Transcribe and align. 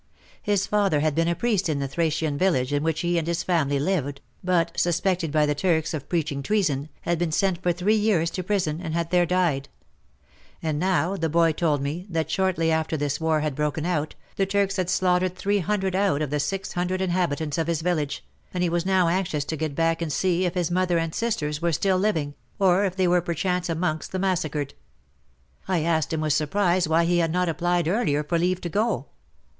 His 0.41 0.65
father 0.65 1.01
had 1.01 1.13
been 1.13 1.27
a 1.27 1.35
priest 1.35 1.69
in 1.69 1.77
the 1.77 1.87
Thracian 1.87 2.35
village 2.35 2.73
in 2.73 2.81
which 2.81 3.01
he 3.01 3.19
and 3.19 3.27
his 3.27 3.43
family 3.43 3.77
lived, 3.77 4.19
but, 4.43 4.71
suspected 4.75 5.31
by 5.31 5.45
the 5.45 5.53
Turks 5.53 5.93
of 5.93 6.09
preaching 6.09 6.41
treason, 6.41 6.89
had 7.01 7.19
been 7.19 7.31
sent 7.31 7.61
for 7.61 7.71
three 7.71 7.95
years 7.97 8.31
to 8.31 8.41
prison 8.41 8.81
and 8.81 8.95
had 8.95 9.11
there 9.11 9.27
died. 9.27 9.69
And 10.59 10.79
now, 10.79 11.15
the 11.17 11.29
boy 11.29 11.51
told 11.51 11.83
me, 11.83 12.07
that 12.09 12.31
shortly 12.31 12.71
after 12.71 12.97
this 12.97 13.21
war 13.21 13.41
had 13.41 13.53
broken 13.53 13.85
out, 13.85 14.15
the 14.37 14.47
Turks 14.47 14.77
had 14.77 14.89
slaughtered 14.89 15.35
300 15.35 15.95
out 15.95 16.23
of 16.23 16.31
the 16.31 16.39
600 16.39 16.99
inhabitants 16.99 17.59
of 17.59 17.67
his 17.67 17.83
village, 17.83 18.25
and 18.55 18.63
he 18.63 18.69
was 18.69 18.87
now 18.87 19.07
anxious 19.07 19.45
to 19.45 19.55
get 19.55 19.75
back 19.75 20.01
and 20.01 20.11
see 20.11 20.45
if 20.45 20.55
his 20.55 20.71
mother 20.71 20.97
and 20.97 21.11
WAR 21.13 21.27
AND 21.27 21.35
WOMEN 21.35 21.61
153 21.61 21.61
sisters 21.61 21.61
were 21.61 21.71
still 21.71 21.97
living, 21.99 22.33
or 22.57 22.85
if 22.85 22.95
they 22.95 23.07
were 23.07 23.21
per 23.21 23.35
chance 23.35 23.69
amongst 23.69 24.11
the 24.11 24.17
massacred. 24.17 24.73
I 25.67 25.83
asked 25.83 26.11
him 26.11 26.21
with 26.21 26.33
surprise 26.33 26.87
why 26.87 27.05
he 27.05 27.19
had 27.19 27.31
not 27.31 27.47
applied 27.47 27.87
earlier 27.87 28.23
for 28.23 28.39
leave 28.39 28.61
to 28.61 28.69
go 28.69 29.05